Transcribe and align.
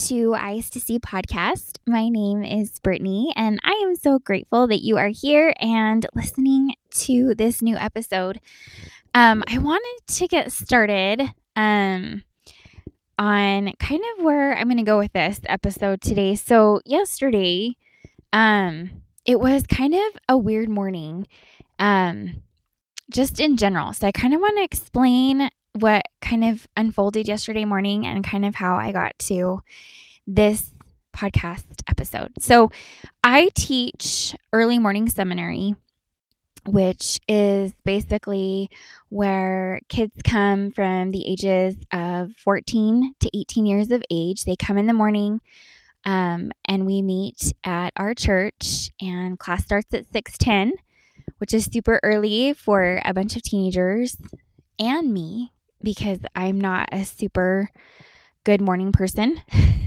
to 0.00 0.34
Eyes 0.34 0.70
to 0.70 0.80
See 0.80 0.98
podcast. 0.98 1.76
My 1.86 2.08
name 2.08 2.42
is 2.42 2.80
Brittany, 2.80 3.34
and 3.36 3.60
I 3.62 3.72
am 3.84 3.94
so 3.96 4.18
grateful 4.18 4.66
that 4.68 4.82
you 4.82 4.96
are 4.96 5.08
here 5.08 5.52
and 5.60 6.06
listening 6.14 6.74
to 6.92 7.34
this 7.34 7.60
new 7.60 7.76
episode. 7.76 8.40
Um, 9.12 9.44
I 9.46 9.58
wanted 9.58 10.00
to 10.14 10.26
get 10.26 10.52
started 10.52 11.30
um, 11.54 12.22
on 13.18 13.72
kind 13.78 14.02
of 14.16 14.24
where 14.24 14.56
I'm 14.56 14.68
going 14.68 14.78
to 14.78 14.84
go 14.84 14.96
with 14.96 15.12
this 15.12 15.38
episode 15.44 16.00
today. 16.00 16.34
So, 16.34 16.80
yesterday, 16.86 17.76
um, 18.32 19.02
it 19.26 19.38
was 19.38 19.66
kind 19.66 19.92
of 19.92 20.00
a 20.30 20.38
weird 20.38 20.70
morning, 20.70 21.26
um, 21.78 22.42
just 23.10 23.38
in 23.38 23.58
general. 23.58 23.92
So, 23.92 24.06
I 24.06 24.12
kind 24.12 24.32
of 24.32 24.40
want 24.40 24.56
to 24.56 24.64
explain 24.64 25.50
what 25.72 26.02
kind 26.20 26.44
of 26.44 26.66
unfolded 26.76 27.28
yesterday 27.28 27.64
morning 27.64 28.06
and 28.06 28.24
kind 28.24 28.44
of 28.44 28.54
how 28.54 28.76
I 28.76 28.92
got 28.92 29.18
to 29.20 29.62
this 30.26 30.72
podcast 31.14 31.64
episode. 31.88 32.32
So, 32.38 32.70
I 33.22 33.50
teach 33.54 34.34
early 34.52 34.78
morning 34.78 35.08
seminary, 35.08 35.74
which 36.66 37.20
is 37.28 37.72
basically 37.84 38.70
where 39.08 39.80
kids 39.88 40.12
come 40.24 40.70
from 40.72 41.10
the 41.10 41.26
ages 41.26 41.74
of 41.92 42.32
14 42.38 43.14
to 43.20 43.30
18 43.36 43.66
years 43.66 43.90
of 43.90 44.02
age. 44.10 44.44
They 44.44 44.56
come 44.56 44.78
in 44.78 44.86
the 44.86 44.92
morning. 44.92 45.40
Um, 46.04 46.52
and 46.64 46.86
we 46.86 47.02
meet 47.02 47.52
at 47.62 47.92
our 47.96 48.14
church 48.14 48.90
and 49.02 49.38
class 49.38 49.64
starts 49.64 49.92
at 49.92 50.10
6:10 50.10 50.72
which 51.38 51.54
is 51.54 51.64
super 51.64 51.98
early 52.02 52.52
for 52.52 53.00
a 53.04 53.14
bunch 53.14 53.34
of 53.34 53.42
teenagers 53.42 54.16
and 54.78 55.12
me 55.12 55.52
because 55.82 56.18
I'm 56.34 56.60
not 56.60 56.88
a 56.92 57.04
super 57.04 57.70
good 58.44 58.60
morning 58.60 58.92
person, 58.92 59.40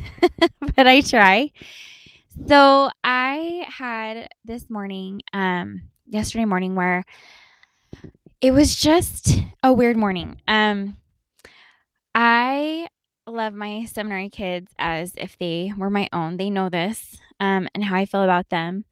but 0.75 0.87
I 0.87 1.01
try. 1.01 1.51
So 2.47 2.89
I 3.03 3.65
had 3.67 4.29
this 4.45 4.69
morning, 4.69 5.21
um, 5.33 5.83
yesterday 6.07 6.45
morning 6.45 6.75
where 6.75 7.03
it 8.41 8.51
was 8.51 8.75
just 8.75 9.39
a 9.63 9.71
weird 9.71 9.97
morning. 9.97 10.41
Um, 10.47 10.97
I 12.15 12.87
love 13.25 13.53
my 13.53 13.85
seminary 13.85 14.29
kids 14.29 14.71
as 14.77 15.13
if 15.17 15.37
they 15.37 15.71
were 15.77 15.89
my 15.89 16.09
own. 16.11 16.37
They 16.37 16.49
know 16.49 16.69
this, 16.69 17.17
um, 17.39 17.67
and 17.73 17.83
how 17.83 17.95
I 17.95 18.05
feel 18.05 18.23
about 18.23 18.49
them. 18.49 18.85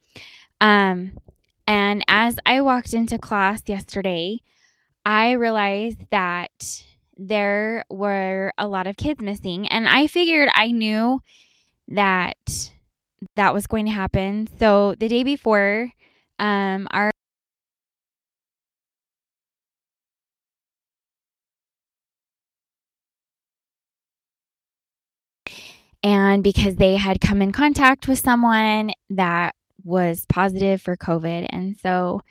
Um, 0.59 1.17
and 1.67 2.03
as 2.07 2.37
I 2.45 2.61
walked 2.61 2.93
into 2.93 3.17
class 3.17 3.61
yesterday, 3.65 4.39
I 5.05 5.31
realized 5.31 5.99
that 6.11 6.83
there 7.17 7.85
were 7.89 8.53
a 8.57 8.67
lot 8.67 8.87
of 8.87 8.97
kids 8.97 9.21
missing. 9.21 9.67
And 9.67 9.87
I 9.87 10.07
figured 10.07 10.49
I 10.53 10.71
knew 10.71 11.21
that 11.89 12.71
that 13.35 13.53
was 13.53 13.67
going 13.67 13.85
to 13.85 13.91
happen. 13.91 14.47
So 14.59 14.95
the 14.95 15.07
day 15.07 15.23
before, 15.23 15.91
um, 16.39 16.87
our 16.91 17.11
and 26.03 26.43
because 26.43 26.75
they 26.77 26.95
had 26.95 27.21
come 27.21 27.41
in 27.41 27.51
contact 27.51 28.07
with 28.07 28.19
someone 28.19 28.91
that 29.09 29.55
was 29.83 30.25
positive 30.27 30.81
for 30.81 30.97
COVID. 30.97 31.47
And 31.49 31.77
so 31.77 32.21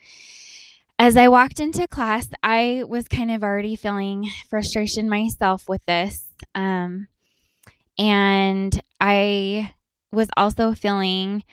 as 1.01 1.17
I 1.17 1.29
walked 1.29 1.59
into 1.59 1.87
class, 1.87 2.27
I 2.43 2.83
was 2.87 3.07
kind 3.07 3.31
of 3.31 3.41
already 3.41 3.75
feeling 3.75 4.29
frustration 4.51 5.09
myself 5.09 5.67
with 5.67 5.83
this. 5.87 6.23
Um, 6.53 7.07
and 7.97 8.79
I 8.99 9.73
was 10.11 10.29
also 10.37 10.75
feeling 10.75 11.43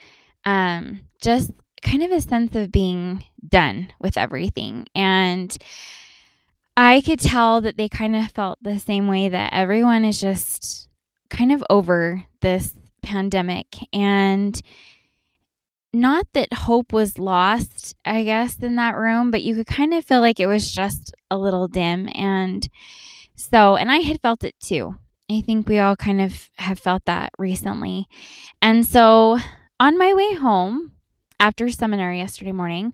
um, 0.45 0.99
just 1.19 1.49
kind 1.81 2.03
of 2.03 2.11
a 2.11 2.21
sense 2.21 2.55
of 2.55 2.71
being 2.71 3.25
done 3.47 3.91
with 3.99 4.19
everything. 4.19 4.85
And 4.93 5.57
I 6.77 7.01
could 7.01 7.19
tell 7.19 7.61
that 7.61 7.75
they 7.75 7.89
kind 7.89 8.15
of 8.15 8.29
felt 8.29 8.59
the 8.61 8.77
same 8.77 9.07
way 9.07 9.29
that 9.29 9.51
everyone 9.51 10.05
is 10.05 10.21
just 10.21 10.87
kind 11.31 11.51
of 11.51 11.63
over 11.71 12.23
this 12.41 12.75
pandemic. 13.01 13.65
And 13.91 14.61
not 15.93 16.27
that 16.33 16.53
hope 16.53 16.93
was 16.93 17.17
lost, 17.17 17.95
I 18.05 18.23
guess, 18.23 18.57
in 18.57 18.75
that 18.75 18.95
room, 18.95 19.31
but 19.31 19.41
you 19.41 19.55
could 19.55 19.67
kind 19.67 19.93
of 19.93 20.05
feel 20.05 20.21
like 20.21 20.39
it 20.39 20.47
was 20.47 20.71
just 20.71 21.13
a 21.31 21.37
little 21.37 21.67
dim. 21.67 22.09
And 22.13 22.67
so, 23.35 23.75
and 23.75 23.91
I 23.91 23.97
had 23.97 24.21
felt 24.21 24.43
it 24.43 24.55
too. 24.59 24.95
I 25.31 25.41
think 25.41 25.67
we 25.67 25.79
all 25.79 25.95
kind 25.95 26.21
of 26.21 26.49
have 26.57 26.79
felt 26.79 27.05
that 27.05 27.31
recently. 27.37 28.07
And 28.61 28.85
so, 28.85 29.39
on 29.79 29.97
my 29.97 30.13
way 30.13 30.33
home 30.35 30.93
after 31.39 31.69
seminary 31.69 32.19
yesterday 32.19 32.51
morning, 32.51 32.93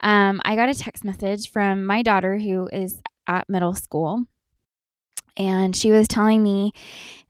um, 0.00 0.40
I 0.44 0.56
got 0.56 0.68
a 0.68 0.74
text 0.74 1.04
message 1.04 1.50
from 1.50 1.86
my 1.86 2.02
daughter 2.02 2.38
who 2.38 2.68
is 2.72 3.00
at 3.26 3.48
middle 3.48 3.74
school. 3.74 4.24
And 5.36 5.74
she 5.74 5.90
was 5.90 6.08
telling 6.08 6.42
me 6.42 6.72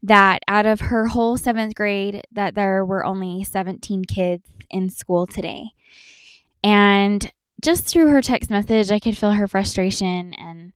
that 0.03 0.41
out 0.49 0.67
of 0.67 0.81
her 0.81 1.07
whole 1.07 1.37
seventh 1.37 1.75
grade, 1.75 2.23
that 2.33 2.55
there 2.55 2.85
were 2.85 3.05
only 3.05 3.45
17 3.45 4.05
kids 4.05 4.49
in 4.75 4.91
school 4.91 5.27
today. 5.27 5.71
And 6.63 7.31
just 7.63 7.87
through 7.87 8.09
her 8.09 8.21
text 8.21 8.51
message, 8.51 8.91
I 8.91 8.99
could 8.99 9.17
feel 9.17 9.33
her 9.33 9.49
frustration. 9.49 10.35
And 10.35 10.73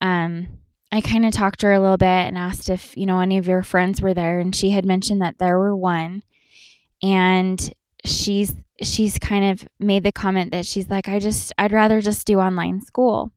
um, 0.00 0.48
I 0.90 1.00
kind 1.00 1.26
of 1.26 1.32
talked 1.32 1.60
to 1.60 1.66
her 1.66 1.74
a 1.74 1.80
little 1.80 1.96
bit 1.96 2.06
and 2.06 2.36
asked 2.38 2.68
if, 2.68 2.96
you 2.96 3.06
know, 3.06 3.20
any 3.20 3.38
of 3.38 3.46
your 3.46 3.62
friends 3.62 4.00
were 4.00 4.14
there. 4.14 4.40
And 4.40 4.54
she 4.54 4.70
had 4.70 4.84
mentioned 4.84 5.22
that 5.22 5.38
there 5.38 5.58
were 5.58 5.76
one. 5.76 6.22
And 7.02 7.72
she's 8.04 8.54
she's 8.82 9.18
kind 9.18 9.44
of 9.44 9.66
made 9.78 10.04
the 10.04 10.12
comment 10.12 10.52
that 10.52 10.66
she's 10.66 10.88
like, 10.88 11.08
I 11.08 11.18
just 11.18 11.52
I'd 11.58 11.72
rather 11.72 12.00
just 12.00 12.26
do 12.26 12.38
online 12.38 12.80
school. 12.82 13.30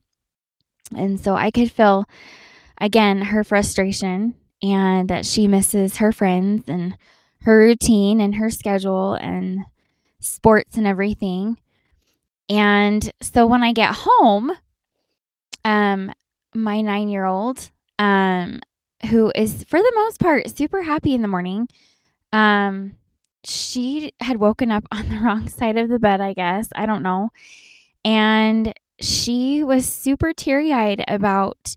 And 0.96 1.20
so 1.20 1.36
I 1.36 1.52
could 1.52 1.72
feel 1.72 2.06
again 2.82 3.22
her 3.22 3.44
frustration 3.44 4.36
and 4.62 5.10
that 5.10 5.26
she 5.26 5.48
misses 5.48 5.98
her 5.98 6.12
friends 6.12 6.64
and 6.68 6.98
her 7.44 7.58
routine 7.58 8.20
and 8.20 8.36
her 8.36 8.50
schedule 8.50 9.14
and 9.14 9.60
sports 10.20 10.78
and 10.78 10.88
everything. 10.88 11.58
And 12.50 13.12
so 13.22 13.46
when 13.46 13.64
I 13.64 13.74
get 13.74 13.96
home, 13.96 14.52
um, 15.64 16.12
my 16.54 16.82
nine 16.82 17.10
year 17.10 17.26
old, 17.26 17.70
um, 18.00 18.60
who 19.10 19.32
is 19.36 19.64
for 19.66 19.80
the 19.80 19.92
most 19.96 20.20
part 20.20 20.56
super 20.56 20.82
happy 20.82 21.14
in 21.14 21.22
the 21.22 21.28
morning, 21.28 21.68
um, 22.34 22.96
she 23.44 24.14
had 24.20 24.38
woken 24.38 24.72
up 24.72 24.86
on 24.92 25.10
the 25.10 25.20
wrong 25.20 25.48
side 25.48 25.78
of 25.78 25.90
the 25.90 26.00
bed, 26.00 26.22
I 26.22 26.34
guess. 26.34 26.70
I 26.76 26.86
don't 26.86 27.04
know. 27.04 27.30
And 28.04 28.74
she 29.00 29.64
was 29.64 29.88
super 29.88 30.34
teary 30.34 30.74
eyed 30.74 31.04
about 31.08 31.76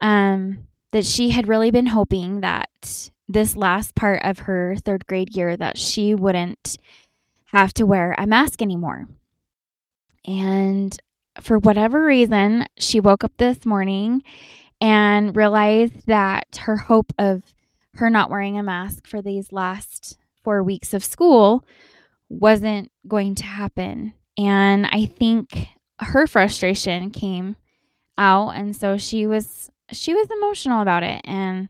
um, 0.00 0.66
that 0.92 1.04
she 1.04 1.30
had 1.30 1.48
really 1.48 1.70
been 1.70 1.86
hoping 1.86 2.40
that 2.40 3.10
this 3.28 3.56
last 3.56 3.94
part 3.94 4.22
of 4.24 4.40
her 4.40 4.76
third 4.76 5.06
grade 5.06 5.36
year 5.36 5.56
that 5.56 5.76
she 5.76 6.14
wouldn't 6.14 6.78
have 7.52 7.72
to 7.74 7.86
wear 7.86 8.14
a 8.18 8.26
mask 8.26 8.62
anymore. 8.62 9.06
And 10.26 10.96
for 11.40 11.58
whatever 11.58 12.04
reason, 12.04 12.66
she 12.78 13.00
woke 13.00 13.24
up 13.24 13.32
this 13.38 13.64
morning 13.64 14.22
and 14.80 15.34
realized 15.34 16.06
that 16.06 16.60
her 16.62 16.76
hope 16.76 17.12
of 17.18 17.42
her 17.94 18.10
not 18.10 18.30
wearing 18.30 18.58
a 18.58 18.62
mask 18.62 19.06
for 19.06 19.22
these 19.22 19.52
last 19.52 20.18
four 20.44 20.62
weeks 20.62 20.94
of 20.94 21.04
school 21.04 21.64
wasn't 22.28 22.90
going 23.06 23.34
to 23.36 23.44
happen. 23.44 24.12
And 24.36 24.86
I 24.86 25.06
think 25.06 25.68
her 26.00 26.26
frustration 26.26 27.10
came 27.10 27.56
out. 28.16 28.50
And 28.50 28.76
so 28.76 28.98
she 28.98 29.26
was 29.26 29.70
she 29.90 30.14
was 30.14 30.28
emotional 30.30 30.82
about 30.82 31.02
it. 31.02 31.22
And 31.24 31.68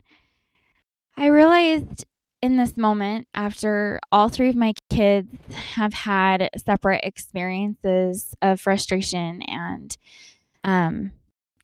I 1.17 1.27
realized 1.27 2.05
in 2.41 2.57
this 2.57 2.77
moment, 2.77 3.27
after 3.33 3.99
all 4.11 4.29
three 4.29 4.49
of 4.49 4.55
my 4.55 4.73
kids 4.89 5.29
have 5.73 5.93
had 5.93 6.49
separate 6.57 7.03
experiences 7.03 8.33
of 8.41 8.61
frustration 8.61 9.41
and 9.43 9.97
um, 10.63 11.11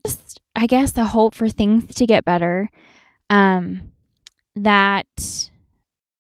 just, 0.06 0.42
I 0.56 0.68
guess, 0.68 0.98
a 0.98 1.06
hope 1.06 1.34
for 1.34 1.50
things 1.50 1.96
to 1.96 2.06
get 2.06 2.26
better, 2.26 2.70
um, 3.30 3.92
that 4.56 5.50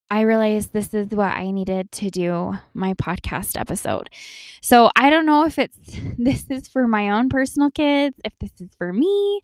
I 0.10 0.22
realized 0.22 0.72
this 0.72 0.94
is 0.94 1.10
what 1.10 1.36
I 1.36 1.51
needed 1.51 1.92
to 1.94 2.10
do 2.10 2.54
my 2.74 2.94
podcast 2.94 3.60
episode. 3.60 4.10
So 4.62 4.90
I 4.96 5.10
don't 5.10 5.25
know 5.25 5.46
if 5.46 5.60
it's 5.60 5.78
this 6.18 6.46
is 6.50 6.68
for 6.68 6.88
my 6.88 7.10
own 7.10 7.30
personal 7.30 7.72
kids, 7.72 8.16
if 8.24 8.34
this 8.40 8.51
is 8.60 8.69
for 8.78 8.94
me. 8.94 9.42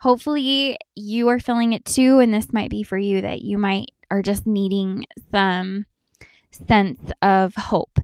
Hopefully, 0.00 0.78
you 0.94 1.28
are 1.28 1.40
feeling 1.40 1.74
it 1.74 1.84
too, 1.84 2.20
and 2.20 2.32
this 2.32 2.52
might 2.54 2.70
be 2.70 2.82
for 2.82 2.96
you 2.96 3.20
that 3.20 3.42
you 3.42 3.58
might 3.58 3.90
are 4.10 4.22
just 4.22 4.46
needing 4.46 5.06
some 5.30 5.86
sense 6.50 7.00
of 7.22 7.54
hope. 7.54 7.98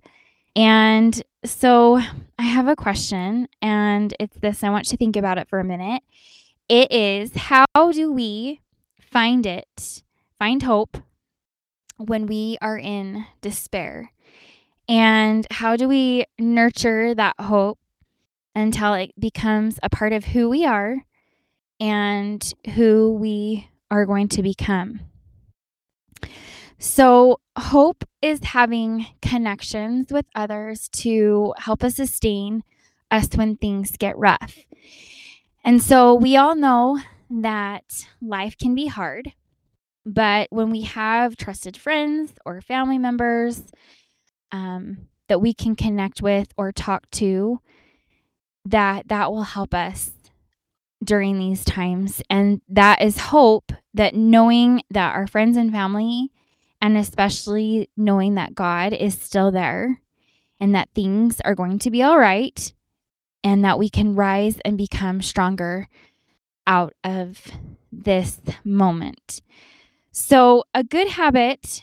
And 0.55 1.23
so 1.45 2.01
I 2.39 2.43
have 2.43 2.69
a 2.69 2.77
question, 2.77 3.49
and 3.61 4.15
it's 4.19 4.37
this 4.39 4.65
I 4.65 4.71
want 4.71 4.87
you 4.87 4.91
to 4.91 4.97
think 4.97 5.17
about 5.17 5.39
it 5.39 5.49
for 5.49 5.59
a 5.59 5.65
minute. 5.65 6.03
It 6.69 6.91
is 6.91 7.35
how 7.35 7.67
do 7.93 8.13
we 8.13 8.61
find 8.99 9.47
it, 9.47 10.03
find 10.39 10.63
hope 10.63 10.97
when 11.97 12.27
we 12.27 12.59
are 12.61 12.79
in 12.79 13.27
despair. 13.41 14.13
And 14.89 15.47
how 15.51 15.77
do 15.77 15.89
we 15.89 16.25
nurture 16.39 17.15
that 17.15 17.35
hope 17.41 17.79
until 18.55 18.95
it 18.95 19.13
becomes 19.19 19.79
a 19.83 19.91
part 19.91 20.13
of 20.13 20.25
who 20.25 20.49
we 20.49 20.65
are 20.65 21.05
and 21.81 22.55
who 22.75 23.13
we 23.13 23.69
are 23.91 24.07
going 24.07 24.29
to 24.29 24.43
become? 24.43 25.01
So, 26.79 27.41
hope 27.57 28.05
is 28.21 28.45
having 28.45 29.07
connections 29.23 30.13
with 30.13 30.27
others 30.35 30.89
to 30.89 31.55
help 31.59 31.83
us 31.83 31.97
sustain 31.97 32.63
us 33.11 33.29
when 33.35 33.57
things 33.57 33.97
get 33.97 34.19
rough. 34.19 34.59
And 35.65 35.83
so, 35.83 36.15
we 36.15 36.37
all 36.37 36.55
know 36.55 36.99
that 37.31 38.07
life 38.21 38.59
can 38.59 38.75
be 38.75 38.87
hard, 38.87 39.33
but 40.05 40.49
when 40.51 40.71
we 40.71 40.83
have 40.83 41.37
trusted 41.37 41.77
friends 41.79 42.33
or 42.45 42.61
family 42.61 42.99
members 42.99 43.63
um, 44.53 45.09
that 45.29 45.41
we 45.41 45.55
can 45.55 45.77
connect 45.77 46.21
with 46.21 46.49
or 46.59 46.73
talk 46.73 47.11
to, 47.13 47.61
that 48.67 49.09
that 49.09 49.33
will 49.33 49.43
help 49.43 49.73
us 49.73 50.11
during 51.03 51.39
these 51.39 51.65
times. 51.65 52.23
And 52.29 52.61
that 52.69 53.01
is 53.01 53.19
hope 53.19 53.73
that 53.95 54.15
knowing 54.15 54.83
that 54.91 55.15
our 55.15 55.27
friends 55.27 55.57
and 55.57 55.73
family 55.73 56.31
and 56.87 56.97
especially 56.97 57.91
knowing 57.97 58.37
that 58.37 58.55
God 58.55 58.93
is 58.93 59.21
still 59.21 59.51
there 59.51 60.01
and 60.61 60.73
that 60.77 60.89
things 60.95 61.41
are 61.41 61.57
going 61.57 61.81
to 61.81 61.91
be 61.91 62.01
all 62.01 62.17
right 62.17 62.73
and 63.43 63.65
that 63.65 63.77
we 63.77 63.91
can 63.91 64.15
rise 64.15 64.59
and 64.65 64.79
become 64.79 65.21
stronger 65.21 65.89
out 66.65 66.95
of 67.03 67.41
this 67.91 68.41
moment. 68.65 69.43
So, 70.13 70.63
a 70.75 70.85
good 70.85 71.09
habit 71.09 71.83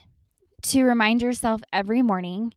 to 0.63 0.83
remind 0.83 1.21
yourself 1.21 1.59
every 1.73 2.01
morning, 2.01 2.53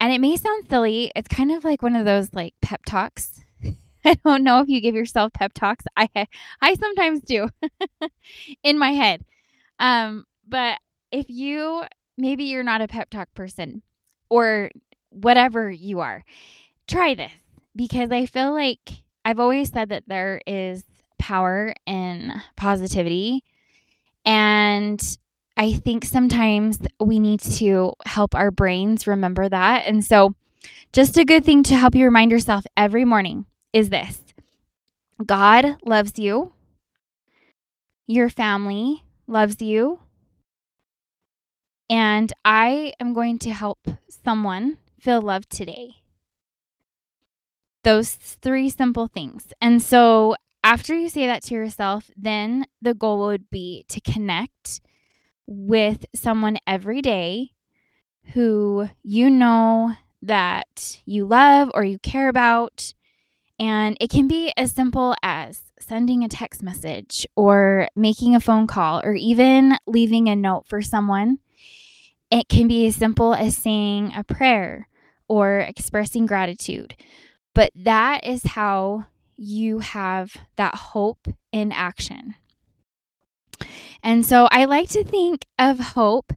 and 0.00 0.10
it 0.10 0.22
may 0.22 0.36
sound 0.36 0.68
silly, 0.70 1.12
it's 1.14 1.28
kind 1.28 1.52
of 1.52 1.64
like 1.64 1.82
one 1.82 1.96
of 1.96 2.06
those 2.06 2.32
like 2.32 2.54
pep 2.62 2.80
talks. 2.86 3.44
I 4.06 4.14
don't 4.24 4.42
know 4.42 4.60
if 4.60 4.70
you 4.70 4.80
give 4.80 4.94
yourself 4.94 5.34
pep 5.34 5.52
talks. 5.52 5.84
I 5.98 6.08
I 6.62 6.74
sometimes 6.76 7.20
do 7.20 7.50
in 8.62 8.78
my 8.78 8.92
head. 8.92 9.22
Um, 9.78 10.24
but 10.48 10.78
if 11.12 11.26
you 11.28 11.82
maybe 12.16 12.44
you're 12.44 12.62
not 12.62 12.80
a 12.82 12.88
pep 12.88 13.10
talk 13.10 13.32
person 13.34 13.82
or 14.28 14.70
whatever 15.10 15.70
you 15.70 16.00
are, 16.00 16.24
try 16.86 17.14
this 17.14 17.32
because 17.74 18.10
I 18.10 18.26
feel 18.26 18.52
like 18.52 19.02
I've 19.24 19.40
always 19.40 19.70
said 19.70 19.90
that 19.90 20.04
there 20.06 20.40
is 20.46 20.84
power 21.18 21.74
in 21.86 22.32
positivity. 22.56 23.44
And 24.24 25.00
I 25.56 25.74
think 25.74 26.04
sometimes 26.04 26.78
we 26.98 27.18
need 27.18 27.40
to 27.40 27.92
help 28.04 28.34
our 28.34 28.50
brains 28.50 29.06
remember 29.06 29.48
that. 29.48 29.86
And 29.86 30.04
so, 30.04 30.34
just 30.92 31.16
a 31.16 31.24
good 31.24 31.44
thing 31.44 31.62
to 31.64 31.76
help 31.76 31.94
you 31.94 32.04
remind 32.04 32.30
yourself 32.30 32.64
every 32.76 33.04
morning 33.04 33.46
is 33.72 33.90
this 33.90 34.20
God 35.24 35.76
loves 35.84 36.18
you, 36.18 36.52
your 38.06 38.28
family 38.28 39.04
loves 39.26 39.62
you, 39.62 40.00
and 41.90 42.32
I 42.44 42.94
am 43.00 43.12
going 43.12 43.40
to 43.40 43.50
help 43.50 43.80
someone 44.24 44.78
feel 45.00 45.20
loved 45.20 45.50
today. 45.50 45.96
Those 47.82 48.14
three 48.14 48.70
simple 48.70 49.08
things. 49.08 49.52
And 49.60 49.82
so 49.82 50.36
after 50.62 50.94
you 50.94 51.08
say 51.08 51.26
that 51.26 51.42
to 51.44 51.54
yourself, 51.54 52.10
then 52.16 52.66
the 52.80 52.94
goal 52.94 53.26
would 53.26 53.50
be 53.50 53.84
to 53.88 54.00
connect 54.00 54.80
with 55.46 56.06
someone 56.14 56.58
every 56.66 57.02
day 57.02 57.50
who 58.34 58.88
you 59.02 59.28
know 59.28 59.94
that 60.22 61.00
you 61.04 61.26
love 61.26 61.70
or 61.74 61.82
you 61.82 61.98
care 61.98 62.28
about. 62.28 62.94
And 63.58 63.96
it 64.00 64.10
can 64.10 64.28
be 64.28 64.52
as 64.56 64.70
simple 64.70 65.16
as 65.22 65.62
sending 65.80 66.22
a 66.22 66.28
text 66.28 66.62
message 66.62 67.26
or 67.34 67.88
making 67.96 68.36
a 68.36 68.40
phone 68.40 68.66
call 68.68 69.00
or 69.02 69.14
even 69.14 69.76
leaving 69.86 70.28
a 70.28 70.36
note 70.36 70.66
for 70.68 70.82
someone 70.82 71.40
it 72.30 72.48
can 72.48 72.68
be 72.68 72.86
as 72.86 72.96
simple 72.96 73.34
as 73.34 73.56
saying 73.56 74.12
a 74.16 74.24
prayer 74.24 74.88
or 75.28 75.58
expressing 75.58 76.26
gratitude. 76.26 76.94
But 77.54 77.72
that 77.74 78.24
is 78.24 78.42
how 78.44 79.06
you 79.36 79.80
have 79.80 80.36
that 80.56 80.74
hope 80.74 81.26
in 81.52 81.72
action. 81.72 82.34
And 84.02 84.24
so 84.24 84.48
I 84.50 84.64
like 84.66 84.88
to 84.90 85.04
think 85.04 85.44
of 85.58 85.78
hope 85.78 86.32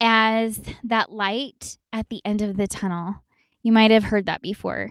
as 0.00 0.60
that 0.84 1.12
light 1.12 1.78
at 1.92 2.08
the 2.08 2.20
end 2.24 2.42
of 2.42 2.56
the 2.56 2.66
tunnel. 2.66 3.16
You 3.62 3.72
might 3.72 3.90
have 3.90 4.04
heard 4.04 4.26
that 4.26 4.42
before. 4.42 4.90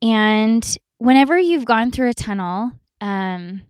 And 0.00 0.78
whenever 0.98 1.38
you've 1.38 1.64
gone 1.64 1.90
through 1.90 2.10
a 2.10 2.14
tunnel, 2.14 2.72
um, 3.00 3.62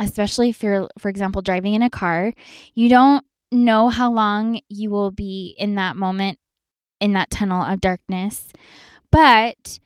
especially 0.00 0.48
if 0.48 0.62
you're, 0.62 0.88
for 0.98 1.08
example, 1.08 1.42
driving 1.42 1.74
in 1.74 1.82
a 1.82 1.90
car, 1.90 2.32
you 2.74 2.88
don't 2.88 3.24
know 3.52 3.88
how 3.88 4.12
long 4.12 4.60
you 4.68 4.90
will 4.90 5.10
be 5.10 5.54
in 5.58 5.74
that 5.76 5.96
moment, 5.96 6.38
in 7.00 7.12
that 7.12 7.30
tunnel 7.30 7.62
of 7.62 7.80
darkness. 7.80 8.48
But 9.10 9.78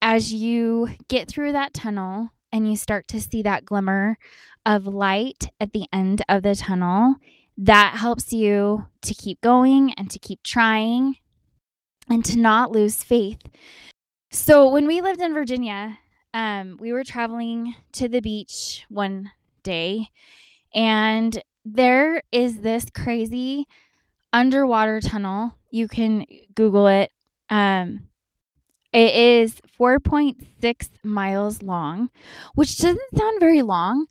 as 0.00 0.32
you 0.32 0.90
get 1.08 1.28
through 1.28 1.52
that 1.52 1.74
tunnel 1.74 2.30
and 2.52 2.70
you 2.70 2.76
start 2.76 3.08
to 3.08 3.20
see 3.20 3.42
that 3.42 3.64
glimmer 3.64 4.16
of 4.66 4.86
light 4.86 5.50
at 5.60 5.72
the 5.72 5.86
end 5.92 6.22
of 6.28 6.42
the 6.42 6.54
tunnel, 6.54 7.16
that 7.56 7.96
helps 7.96 8.32
you 8.32 8.86
to 9.02 9.14
keep 9.14 9.40
going 9.40 9.92
and 9.94 10.10
to 10.10 10.18
keep 10.18 10.42
trying 10.42 11.16
and 12.08 12.24
to 12.24 12.38
not 12.38 12.70
lose 12.70 13.02
faith. 13.02 13.40
So, 14.30 14.68
when 14.68 14.86
we 14.86 15.00
lived 15.00 15.20
in 15.20 15.32
Virginia, 15.32 15.98
um, 16.32 16.76
we 16.80 16.92
were 16.92 17.04
traveling 17.04 17.76
to 17.92 18.08
the 18.08 18.20
beach 18.20 18.84
one 18.88 19.30
day, 19.62 20.08
and 20.74 21.40
there 21.64 22.22
is 22.30 22.60
this 22.60 22.86
crazy 22.94 23.66
underwater 24.32 25.00
tunnel. 25.00 25.56
You 25.70 25.88
can 25.88 26.26
Google 26.54 26.86
it. 26.86 27.10
Um, 27.48 28.08
it 28.92 29.14
is 29.14 29.60
4.6 29.78 30.88
miles 31.02 31.62
long, 31.62 32.10
which 32.54 32.78
doesn't 32.78 33.16
sound 33.16 33.40
very 33.40 33.62
long, 33.62 34.06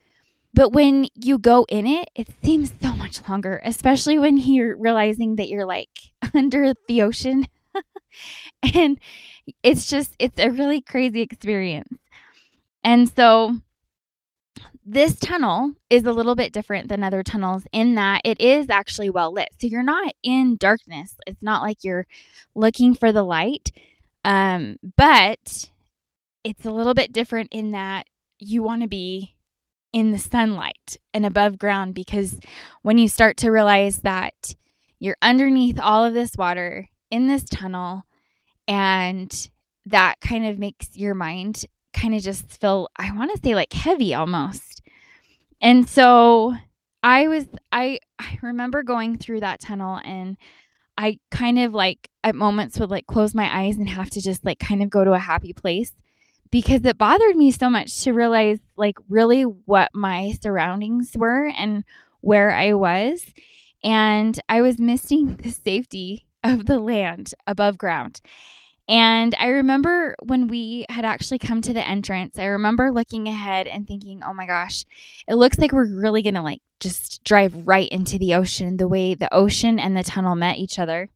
but 0.54 0.74
when 0.74 1.08
you 1.16 1.38
go 1.38 1.66
in 1.70 1.88
it, 1.88 2.10
it 2.16 2.28
seems 2.44 2.74
so 2.82 2.94
much 2.94 3.28
longer, 3.28 3.62
especially 3.64 4.20
when 4.20 4.38
you're 4.38 4.76
realizing 4.76 5.38
that 5.38 5.50
you're 5.50 5.66
like 5.66 5.90
under 6.34 6.74
the 6.88 7.02
ocean. 7.02 7.48
and 8.76 9.00
it's 9.64 9.90
just, 9.90 10.16
it's 10.20 10.40
a 10.40 10.50
really 10.50 10.82
crazy 10.82 11.22
experience. 11.22 11.98
And 12.84 13.10
so 13.10 13.58
this 14.86 15.18
tunnel 15.20 15.74
is 15.90 16.06
a 16.06 16.12
little 16.12 16.36
bit 16.36 16.52
different 16.54 16.90
than 16.90 17.04
other 17.04 17.24
tunnels 17.24 17.64
in 17.72 17.96
that 17.96 18.22
it 18.26 18.40
is 18.42 18.70
actually 18.70 19.10
well 19.10 19.34
lit. 19.34 19.50
So 19.60 19.68
you're 19.68 19.84
not 19.84 20.14
in 20.24 20.58
darkness. 20.58 21.16
It's 21.26 21.42
not 21.42 21.62
like 21.62 21.84
you're 21.84 22.06
looking 22.56 22.94
for 22.96 23.12
the 23.12 23.24
light. 23.24 23.72
Um, 24.26 24.78
but 24.98 25.70
it's 26.44 26.66
a 26.66 26.72
little 26.72 26.94
bit 26.94 27.14
different 27.14 27.50
in 27.52 27.72
that 27.72 28.08
you 28.40 28.64
want 28.64 28.82
to 28.82 28.88
be 28.88 29.36
in 29.94 30.12
the 30.12 30.20
sunlight 30.20 30.98
and 31.14 31.26
above 31.26 31.58
ground 31.60 31.94
because 31.94 32.40
when 32.82 32.98
you 32.98 33.08
start 33.08 33.38
to 33.38 33.52
realize 33.52 33.98
that 34.00 34.56
you're 35.00 35.18
underneath 35.22 35.80
all 35.80 36.04
of 36.04 36.14
this 36.14 36.36
water 36.38 36.90
in 37.12 37.28
this 37.28 37.44
tunnel 37.44 38.04
and 38.68 39.50
that 39.86 40.20
kind 40.22 40.46
of 40.48 40.58
makes 40.58 40.96
your 40.96 41.14
mind 41.14 41.66
kind 41.94 42.16
of 42.16 42.22
just 42.24 42.50
feel 42.60 42.90
I 42.98 43.12
want 43.16 43.32
to 43.34 43.42
say 43.44 43.56
like 43.56 43.74
heavy 43.74 44.14
almost. 44.14 44.73
And 45.64 45.90
so 45.90 46.56
I 47.02 47.28
was 47.30 47.46
I 47.72 48.00
I 48.20 48.38
remember 48.44 48.84
going 48.84 49.18
through 49.18 49.40
that 49.40 49.62
tunnel 49.62 50.00
and 50.04 50.38
I 50.98 51.20
kind 51.32 51.58
of 51.58 51.74
like 51.74 52.10
at 52.24 52.36
moments 52.36 52.80
would 52.80 52.92
like 52.92 53.08
close 53.08 53.34
my 53.34 53.50
eyes 53.62 53.78
and 53.78 53.90
have 53.90 54.10
to 54.12 54.22
just 54.22 54.46
like 54.46 54.60
kind 54.60 54.84
of 54.84 54.90
go 54.90 55.06
to 55.06 55.14
a 55.14 55.20
happy 55.20 55.54
place 55.54 55.94
because 56.52 56.86
it 56.86 56.98
bothered 56.98 57.38
me 57.38 57.50
so 57.50 57.70
much 57.70 58.04
to 58.04 58.12
realize 58.14 58.60
like 58.78 58.98
really 59.10 59.44
what 59.44 59.90
my 59.96 60.34
surroundings 60.42 61.14
were 61.16 61.48
and 61.58 61.86
where 62.22 62.52
I 62.52 62.74
was 62.74 63.26
and 63.84 64.40
I 64.50 64.62
was 64.62 64.80
missing 64.80 65.36
the 65.44 65.50
safety 65.50 66.28
of 66.44 66.66
the 66.66 66.80
land 66.80 67.34
above 67.48 67.78
ground. 67.78 68.20
And 68.88 69.34
I 69.40 69.48
remember 69.48 70.16
when 70.24 70.48
we 70.48 70.86
had 70.90 71.06
actually 71.06 71.40
come 71.40 71.62
to 71.62 71.74
the 71.74 71.88
entrance, 71.88 72.38
I 72.38 72.46
remember 72.46 72.92
looking 72.92 73.28
ahead 73.28 73.66
and 73.68 73.88
thinking, 73.88 74.22
oh 74.26 74.34
my 74.34 74.46
gosh, 74.46 74.84
it 75.28 75.36
looks 75.36 75.58
like 75.58 75.72
we're 75.72 75.88
really 75.88 76.22
going 76.22 76.34
to 76.34 76.42
like 76.42 76.62
just 76.82 77.24
drive 77.24 77.56
right 77.66 77.88
into 77.90 78.20
the 78.20 78.34
ocean, 78.36 78.76
the 78.76 78.88
way 78.88 79.14
the 79.14 79.34
ocean 79.34 79.80
and 79.80 79.96
the 79.96 80.04
tunnel 80.04 80.36
met 80.36 80.58
each 80.58 80.80
other. 80.80 81.10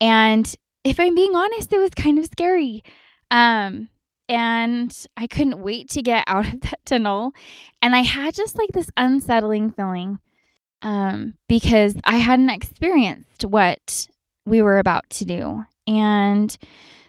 And 0.00 0.52
if 0.84 0.98
I'm 0.98 1.14
being 1.14 1.34
honest, 1.34 1.72
it 1.72 1.78
was 1.78 1.90
kind 1.90 2.18
of 2.18 2.26
scary. 2.26 2.82
Um, 3.30 3.90
and 4.28 4.96
I 5.16 5.26
couldn't 5.26 5.62
wait 5.62 5.90
to 5.90 6.02
get 6.02 6.24
out 6.26 6.46
of 6.46 6.60
that 6.62 6.84
tunnel. 6.86 7.32
And 7.82 7.94
I 7.94 8.00
had 8.00 8.34
just 8.34 8.56
like 8.56 8.70
this 8.72 8.90
unsettling 8.96 9.72
feeling 9.72 10.18
um, 10.80 11.34
because 11.48 11.94
I 12.04 12.16
hadn't 12.16 12.50
experienced 12.50 13.44
what 13.44 14.06
we 14.46 14.62
were 14.62 14.78
about 14.78 15.08
to 15.10 15.24
do. 15.24 15.64
And 15.86 16.56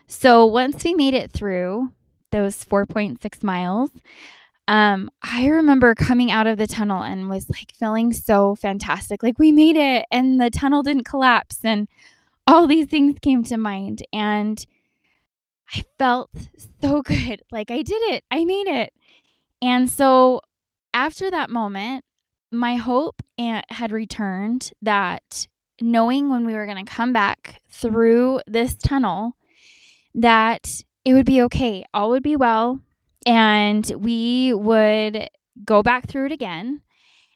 so 0.08 0.46
once 0.46 0.84
we 0.84 0.94
made 0.94 1.14
it 1.14 1.32
through 1.32 1.92
those 2.32 2.64
4.6 2.66 3.44
miles, 3.44 3.92
um, 4.68 5.10
I 5.22 5.48
remember 5.48 5.96
coming 5.96 6.30
out 6.30 6.48
of 6.48 6.58
the 6.58 6.68
tunnel 6.68 7.02
and 7.02 7.30
was 7.30 7.50
like 7.50 7.74
feeling 7.74 8.12
so 8.12 8.56
fantastic. 8.56 9.24
Like 9.24 9.40
we 9.40 9.52
made 9.52 9.78
it 9.78 10.06
and 10.12 10.42
the 10.42 10.50
tunnel 10.50 10.84
didn't 10.84 11.06
collapse 11.06 11.60
and 11.64 11.88
all 12.46 12.68
these 12.68 12.88
things 12.88 13.18
came 13.22 13.44
to 13.46 13.58
mind. 13.58 14.06
And 14.12 14.66
I 15.74 15.84
felt 15.98 16.30
so 16.82 17.02
good. 17.04 17.42
Like 17.52 17.72
I 17.72 17.82
did 17.82 18.02
it. 18.14 18.24
I 18.30 18.44
made 18.44 18.68
it. 18.68 18.94
And 19.62 19.90
so 19.90 20.42
after 20.94 21.32
that 21.32 21.50
moment, 21.50 22.04
my 22.52 22.76
hope 22.76 23.22
had 23.38 23.92
returned 23.92 24.72
that 24.82 25.48
knowing 25.82 26.30
when 26.30 26.46
we 26.46 26.54
were 26.54 26.66
going 26.66 26.84
to 26.84 26.92
come 26.92 27.14
back 27.14 27.62
through 27.70 28.42
this 28.48 28.76
tunnel 28.76 29.36
that 30.16 30.82
it 31.06 31.14
would 31.14 31.26
be 31.26 31.42
okay. 31.44 31.86
All 31.94 32.10
would 32.10 32.24
be 32.24 32.36
well 32.36 32.80
and 33.26 33.90
we 33.98 34.54
would 34.54 35.30
go 35.64 35.84
back 35.84 36.08
through 36.08 36.28
it 36.28 36.32
again 36.32 36.82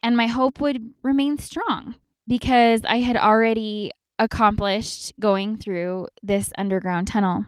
and 0.02 0.16
my 0.16 0.26
hope 0.26 0.60
would 0.60 0.92
remain 1.02 1.38
strong 1.38 1.94
because 2.26 2.82
I 2.84 3.00
had 3.00 3.16
already 3.16 3.92
accomplished 4.18 5.12
going 5.18 5.56
through 5.56 6.08
this 6.22 6.52
underground 6.56 7.08
tunnel. 7.08 7.46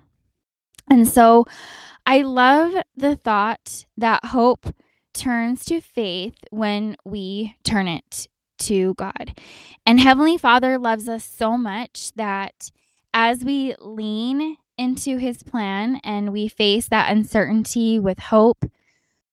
And 0.90 1.08
so 1.08 1.46
I 2.06 2.22
love 2.22 2.74
the 2.96 3.16
thought 3.16 3.84
that 3.96 4.24
hope 4.26 4.66
turns 5.14 5.64
to 5.66 5.80
faith 5.80 6.36
when 6.50 6.96
we 7.04 7.56
turn 7.64 7.88
it 7.88 8.28
to 8.58 8.94
God. 8.94 9.38
And 9.86 10.00
Heavenly 10.00 10.38
Father 10.38 10.78
loves 10.78 11.08
us 11.08 11.24
so 11.24 11.56
much 11.56 12.12
that 12.16 12.70
as 13.12 13.44
we 13.44 13.74
lean 13.80 14.56
into 14.76 15.18
His 15.18 15.42
plan 15.42 16.00
and 16.04 16.32
we 16.32 16.48
face 16.48 16.88
that 16.88 17.10
uncertainty 17.10 17.98
with 17.98 18.18
hope, 18.18 18.64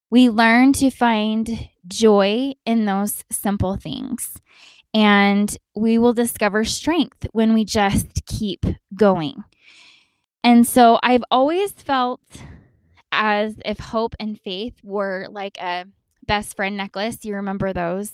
we 0.10 0.30
learn 0.30 0.74
to 0.74 0.90
find 0.90 1.70
joy 1.88 2.54
in 2.66 2.86
those 2.86 3.24
simple 3.32 3.78
things. 3.78 4.38
And 4.94 5.56
we 5.74 5.98
will 5.98 6.14
discover 6.14 6.66
strength 6.66 7.26
when 7.32 7.54
we 7.54 7.64
just 7.64 8.26
keep 8.26 8.66
going. 8.94 9.44
And 10.44 10.68
so 10.68 11.00
I've 11.02 11.24
always 11.32 11.72
felt 11.72 12.22
as 13.12 13.56
if 13.64 13.80
hope 13.80 14.16
and 14.20 14.40
faith 14.40 14.76
were 14.84 15.28
like 15.30 15.58
a 15.60 15.86
best 16.26 16.56
friend 16.56 16.76
necklace. 16.76 17.24
You 17.24 17.36
remember 17.36 17.74
those? 17.74 18.12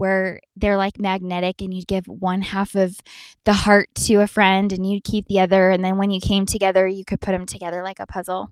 Where 0.00 0.40
they're 0.56 0.78
like 0.78 0.98
magnetic, 0.98 1.60
and 1.60 1.74
you'd 1.74 1.86
give 1.86 2.06
one 2.06 2.40
half 2.40 2.74
of 2.74 2.96
the 3.44 3.52
heart 3.52 3.88
to 4.06 4.16
a 4.16 4.26
friend 4.26 4.72
and 4.72 4.90
you'd 4.90 5.04
keep 5.04 5.26
the 5.26 5.40
other. 5.40 5.70
And 5.70 5.84
then 5.84 5.98
when 5.98 6.10
you 6.10 6.20
came 6.20 6.46
together, 6.46 6.86
you 6.86 7.04
could 7.04 7.20
put 7.20 7.32
them 7.32 7.44
together 7.44 7.82
like 7.82 8.00
a 8.00 8.06
puzzle. 8.06 8.50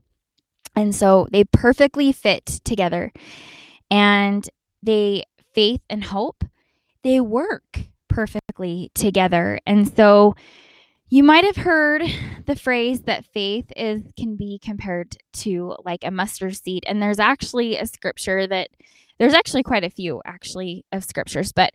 And 0.76 0.94
so 0.94 1.26
they 1.32 1.44
perfectly 1.44 2.12
fit 2.12 2.44
together. 2.64 3.12
And 3.90 4.48
they, 4.82 5.24
faith 5.54 5.80
and 5.88 6.04
hope, 6.04 6.44
they 7.02 7.18
work 7.18 7.80
perfectly 8.08 8.90
together. 8.94 9.58
And 9.66 9.90
so 9.96 10.34
you 11.08 11.22
might 11.22 11.44
have 11.44 11.56
heard 11.56 12.02
the 12.46 12.56
phrase 12.56 13.02
that 13.02 13.24
faith 13.24 13.72
is 13.76 14.02
can 14.18 14.36
be 14.36 14.60
compared 14.62 15.16
to 15.32 15.74
like 15.84 16.00
a 16.04 16.10
mustard 16.10 16.56
seed 16.56 16.84
and 16.86 17.00
there's 17.00 17.18
actually 17.18 17.76
a 17.76 17.86
scripture 17.86 18.46
that 18.46 18.68
there's 19.18 19.34
actually 19.34 19.62
quite 19.62 19.84
a 19.84 19.90
few 19.90 20.20
actually 20.24 20.84
of 20.92 21.04
scriptures 21.04 21.52
but 21.52 21.72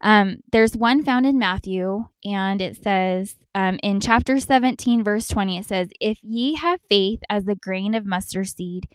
um, 0.00 0.38
there's 0.52 0.76
one 0.76 1.02
found 1.02 1.24
in 1.24 1.38
Matthew 1.38 2.04
and 2.24 2.60
it 2.60 2.82
says 2.82 3.36
um, 3.54 3.78
in 3.82 4.00
chapter 4.00 4.38
17 4.38 5.02
verse 5.02 5.28
20 5.28 5.58
it 5.58 5.66
says 5.66 5.88
if 6.00 6.18
ye 6.22 6.54
have 6.54 6.80
faith 6.88 7.20
as 7.30 7.46
a 7.48 7.54
grain 7.54 7.94
of 7.94 8.04
mustard 8.04 8.48
seed 8.48 8.88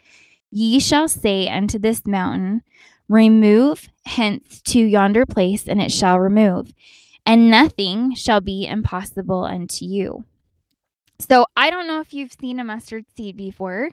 ye 0.52 0.80
shall 0.80 1.08
say 1.08 1.48
unto 1.48 1.80
this 1.80 2.06
mountain 2.06 2.62
remove 3.08 3.90
hence 4.06 4.62
to 4.62 4.80
yonder 4.80 5.26
place 5.26 5.68
and 5.68 5.82
it 5.82 5.92
shall 5.92 6.20
remove 6.20 6.72
and 7.26 7.52
nothing 7.52 8.16
shall 8.16 8.42
be 8.42 8.66
impossible 8.66 9.44
unto 9.44 9.86
you. 9.86 10.26
So 11.20 11.46
I 11.56 11.70
don't 11.70 11.88
know 11.88 12.00
if 12.00 12.14
you've 12.14 12.34
seen 12.40 12.60
a 12.60 12.64
mustard 12.64 13.06
seed 13.16 13.36
before, 13.36 13.90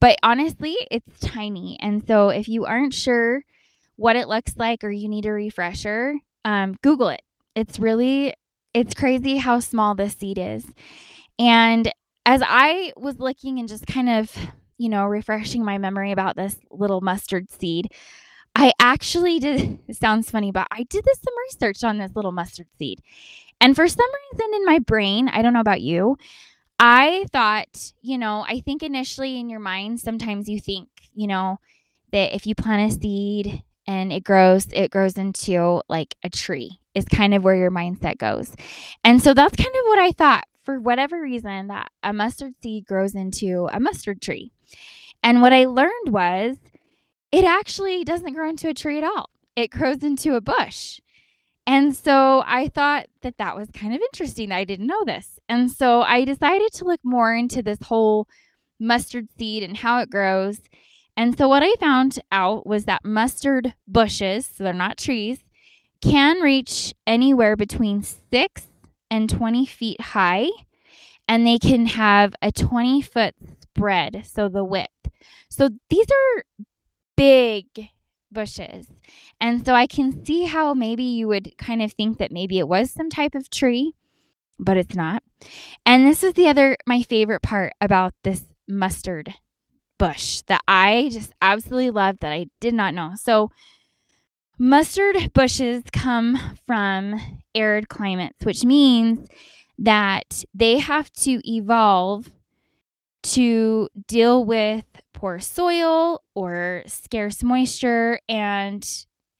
but 0.00 0.18
honestly, 0.22 0.76
it's 0.90 1.20
tiny. 1.20 1.78
And 1.80 2.06
so 2.06 2.30
if 2.30 2.48
you 2.48 2.64
aren't 2.64 2.94
sure 2.94 3.42
what 3.96 4.16
it 4.16 4.28
looks 4.28 4.56
like 4.56 4.82
or 4.82 4.90
you 4.90 5.08
need 5.08 5.26
a 5.26 5.32
refresher, 5.32 6.16
um, 6.44 6.76
Google 6.82 7.08
it. 7.08 7.22
It's 7.54 7.78
really, 7.78 8.34
it's 8.74 8.94
crazy 8.94 9.36
how 9.36 9.60
small 9.60 9.94
this 9.94 10.14
seed 10.14 10.38
is. 10.38 10.64
And 11.38 11.92
as 12.26 12.42
I 12.44 12.92
was 12.96 13.18
looking 13.18 13.58
and 13.58 13.68
just 13.68 13.86
kind 13.86 14.08
of, 14.08 14.36
you 14.78 14.88
know, 14.88 15.04
refreshing 15.06 15.64
my 15.64 15.78
memory 15.78 16.12
about 16.12 16.36
this 16.36 16.56
little 16.70 17.00
mustard 17.00 17.50
seed, 17.50 17.92
I 18.54 18.72
actually 18.80 19.38
did, 19.40 19.78
it 19.88 19.96
sounds 19.96 20.30
funny, 20.30 20.52
but 20.52 20.66
I 20.70 20.84
did 20.84 21.04
this 21.04 21.20
some 21.20 21.34
research 21.48 21.84
on 21.84 21.98
this 21.98 22.16
little 22.16 22.32
mustard 22.32 22.66
seed. 22.78 23.00
And 23.60 23.76
for 23.76 23.88
some 23.88 24.06
reason 24.32 24.54
in 24.54 24.64
my 24.64 24.78
brain, 24.80 25.28
I 25.28 25.42
don't 25.42 25.52
know 25.52 25.60
about 25.60 25.80
you, 25.80 26.16
I 26.78 27.26
thought, 27.32 27.92
you 28.02 28.18
know, 28.18 28.44
I 28.48 28.60
think 28.60 28.82
initially 28.82 29.38
in 29.38 29.48
your 29.48 29.60
mind, 29.60 30.00
sometimes 30.00 30.48
you 30.48 30.60
think, 30.60 30.88
you 31.14 31.26
know, 31.26 31.58
that 32.12 32.34
if 32.34 32.46
you 32.46 32.54
plant 32.54 32.92
a 32.92 33.00
seed 33.00 33.62
and 33.86 34.12
it 34.12 34.24
grows, 34.24 34.66
it 34.72 34.90
grows 34.90 35.16
into 35.16 35.82
like 35.88 36.14
a 36.24 36.30
tree, 36.30 36.80
is 36.94 37.04
kind 37.04 37.34
of 37.34 37.44
where 37.44 37.56
your 37.56 37.70
mindset 37.70 38.18
goes. 38.18 38.54
And 39.04 39.22
so 39.22 39.34
that's 39.34 39.56
kind 39.56 39.74
of 39.74 39.82
what 39.86 39.98
I 39.98 40.12
thought 40.12 40.44
for 40.64 40.80
whatever 40.80 41.20
reason 41.20 41.68
that 41.68 41.90
a 42.02 42.12
mustard 42.12 42.54
seed 42.62 42.86
grows 42.86 43.14
into 43.14 43.68
a 43.72 43.78
mustard 43.78 44.20
tree. 44.20 44.50
And 45.22 45.42
what 45.42 45.52
I 45.52 45.66
learned 45.66 46.08
was 46.08 46.56
it 47.32 47.44
actually 47.44 48.04
doesn't 48.04 48.34
grow 48.34 48.48
into 48.48 48.68
a 48.68 48.74
tree 48.74 48.98
at 48.98 49.04
all. 49.04 49.30
It 49.56 49.70
grows 49.70 50.02
into 50.02 50.34
a 50.34 50.40
bush. 50.40 51.00
And 51.66 51.96
so 51.96 52.42
I 52.46 52.68
thought 52.68 53.06
that 53.22 53.38
that 53.38 53.56
was 53.56 53.70
kind 53.70 53.94
of 53.94 54.00
interesting. 54.00 54.52
I 54.52 54.64
didn't 54.64 54.86
know 54.86 55.04
this. 55.04 55.33
And 55.48 55.70
so 55.70 56.02
I 56.02 56.24
decided 56.24 56.72
to 56.74 56.84
look 56.84 57.00
more 57.04 57.34
into 57.34 57.62
this 57.62 57.78
whole 57.82 58.26
mustard 58.80 59.28
seed 59.38 59.62
and 59.62 59.76
how 59.76 60.00
it 60.00 60.10
grows. 60.10 60.60
And 61.16 61.36
so 61.36 61.48
what 61.48 61.62
I 61.62 61.74
found 61.76 62.18
out 62.32 62.66
was 62.66 62.84
that 62.84 63.04
mustard 63.04 63.74
bushes, 63.86 64.46
so 64.46 64.64
they're 64.64 64.72
not 64.72 64.98
trees, 64.98 65.38
can 66.00 66.40
reach 66.40 66.92
anywhere 67.06 67.56
between 67.56 68.02
six 68.02 68.66
and 69.10 69.30
20 69.30 69.66
feet 69.66 70.00
high. 70.00 70.48
And 71.28 71.46
they 71.46 71.58
can 71.58 71.86
have 71.86 72.34
a 72.42 72.52
20 72.52 73.00
foot 73.02 73.34
spread, 73.62 74.26
so 74.26 74.48
the 74.48 74.64
width. 74.64 74.88
So 75.48 75.70
these 75.88 76.06
are 76.10 76.64
big 77.16 77.66
bushes. 78.30 78.86
And 79.40 79.64
so 79.64 79.74
I 79.74 79.86
can 79.86 80.24
see 80.24 80.44
how 80.44 80.74
maybe 80.74 81.04
you 81.04 81.28
would 81.28 81.56
kind 81.56 81.80
of 81.80 81.92
think 81.92 82.18
that 82.18 82.32
maybe 82.32 82.58
it 82.58 82.68
was 82.68 82.90
some 82.90 83.08
type 83.08 83.34
of 83.34 83.48
tree, 83.48 83.94
but 84.58 84.76
it's 84.76 84.94
not. 84.94 85.22
And 85.86 86.06
this 86.06 86.22
is 86.22 86.34
the 86.34 86.48
other, 86.48 86.76
my 86.86 87.02
favorite 87.02 87.42
part 87.42 87.72
about 87.80 88.14
this 88.22 88.44
mustard 88.68 89.34
bush 89.98 90.42
that 90.48 90.62
I 90.66 91.10
just 91.12 91.32
absolutely 91.40 91.90
love 91.90 92.18
that 92.20 92.32
I 92.32 92.46
did 92.60 92.74
not 92.74 92.94
know. 92.94 93.12
So, 93.16 93.50
mustard 94.58 95.32
bushes 95.32 95.82
come 95.92 96.58
from 96.66 97.20
arid 97.54 97.88
climates, 97.88 98.44
which 98.44 98.64
means 98.64 99.28
that 99.78 100.44
they 100.54 100.78
have 100.78 101.10
to 101.12 101.40
evolve 101.48 102.30
to 103.22 103.88
deal 104.06 104.44
with 104.44 104.84
poor 105.12 105.40
soil 105.40 106.22
or 106.34 106.82
scarce 106.86 107.42
moisture 107.42 108.20
and 108.28 108.86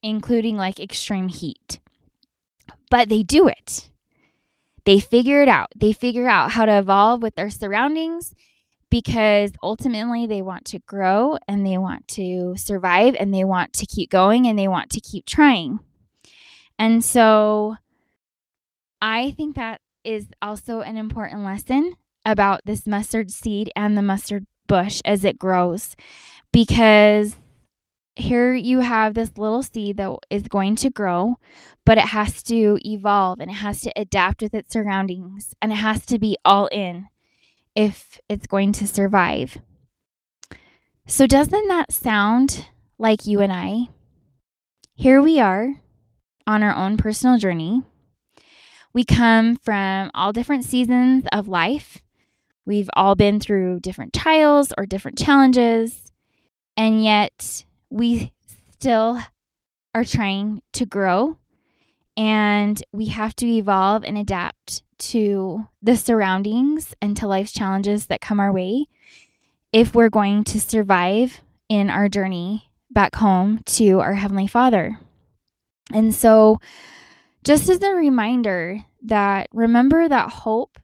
including 0.01 0.57
like 0.57 0.79
extreme 0.79 1.27
heat. 1.27 1.79
But 2.89 3.09
they 3.09 3.23
do 3.23 3.47
it. 3.47 3.89
They 4.85 4.99
figure 4.99 5.41
it 5.41 5.49
out. 5.49 5.67
They 5.75 5.93
figure 5.93 6.27
out 6.27 6.51
how 6.51 6.65
to 6.65 6.77
evolve 6.77 7.21
with 7.21 7.35
their 7.35 7.49
surroundings 7.49 8.33
because 8.89 9.51
ultimately 9.63 10.27
they 10.27 10.41
want 10.41 10.65
to 10.65 10.79
grow 10.79 11.37
and 11.47 11.65
they 11.65 11.77
want 11.77 12.07
to 12.09 12.55
survive 12.55 13.15
and 13.19 13.33
they 13.33 13.43
want 13.43 13.73
to 13.73 13.85
keep 13.85 14.09
going 14.09 14.47
and 14.47 14.57
they 14.57 14.67
want 14.67 14.91
to 14.91 15.01
keep 15.01 15.25
trying. 15.25 15.79
And 16.77 17.03
so 17.03 17.77
I 19.01 19.31
think 19.31 19.55
that 19.55 19.81
is 20.03 20.27
also 20.41 20.81
an 20.81 20.97
important 20.97 21.43
lesson 21.43 21.95
about 22.25 22.61
this 22.65 22.85
mustard 22.85 23.31
seed 23.31 23.71
and 23.75 23.97
the 23.97 24.01
mustard 24.01 24.45
bush 24.67 25.01
as 25.05 25.23
it 25.25 25.39
grows 25.39 25.95
because 26.51 27.35
here 28.15 28.53
you 28.53 28.79
have 28.79 29.13
this 29.13 29.37
little 29.37 29.63
seed 29.63 29.97
that 29.97 30.15
is 30.29 30.43
going 30.43 30.75
to 30.77 30.89
grow, 30.89 31.35
but 31.85 31.97
it 31.97 32.05
has 32.05 32.41
to 32.43 32.79
evolve 32.85 33.39
and 33.39 33.51
it 33.51 33.55
has 33.55 33.81
to 33.81 33.91
adapt 33.95 34.41
with 34.41 34.53
its 34.53 34.71
surroundings 34.71 35.53
and 35.61 35.71
it 35.71 35.75
has 35.75 36.05
to 36.05 36.17
be 36.17 36.37
all 36.45 36.67
in 36.67 37.07
if 37.75 38.19
it's 38.29 38.47
going 38.47 38.71
to 38.73 38.87
survive. 38.87 39.57
So, 41.07 41.27
doesn't 41.27 41.67
that 41.67 41.91
sound 41.91 42.67
like 42.97 43.27
you 43.27 43.41
and 43.41 43.51
I? 43.51 43.89
Here 44.95 45.21
we 45.21 45.39
are, 45.39 45.75
on 46.47 46.63
our 46.63 46.73
own 46.73 46.97
personal 46.97 47.37
journey. 47.37 47.83
We 48.93 49.03
come 49.03 49.57
from 49.57 50.09
all 50.13 50.31
different 50.31 50.63
seasons 50.63 51.25
of 51.33 51.49
life. 51.49 52.01
We've 52.65 52.89
all 52.93 53.15
been 53.15 53.39
through 53.39 53.81
different 53.81 54.13
trials 54.13 54.71
or 54.77 54.85
different 54.85 55.17
challenges, 55.17 56.13
and 56.77 57.03
yet 57.03 57.65
we 57.95 58.33
still 58.73 59.21
are 59.93 60.03
trying 60.03 60.61
to 60.73 60.85
grow 60.85 61.37
and 62.17 62.83
we 62.91 63.05
have 63.05 63.33
to 63.37 63.45
evolve 63.47 64.03
and 64.03 64.17
adapt 64.17 64.83
to 64.97 65.65
the 65.81 65.95
surroundings 65.95 66.93
and 67.01 67.15
to 67.15 67.25
life's 67.25 67.53
challenges 67.53 68.07
that 68.07 68.19
come 68.19 68.41
our 68.41 68.51
way 68.51 68.85
if 69.71 69.95
we're 69.95 70.09
going 70.09 70.43
to 70.43 70.59
survive 70.59 71.39
in 71.69 71.89
our 71.89 72.09
journey 72.09 72.69
back 72.91 73.15
home 73.15 73.61
to 73.65 74.01
our 74.01 74.13
Heavenly 74.13 74.47
Father. 74.47 74.99
And 75.93 76.13
so, 76.13 76.59
just 77.45 77.69
as 77.69 77.81
a 77.81 77.93
reminder 77.93 78.83
that 79.03 79.47
remember 79.53 80.09
that 80.09 80.29
hope 80.31 80.79